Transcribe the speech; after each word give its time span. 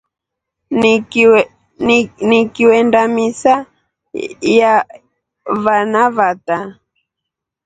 Nikiiwenda 2.29 3.01
misa 3.15 3.53
ya 4.59 4.73
vana 5.63 6.03
vata. 6.17 6.57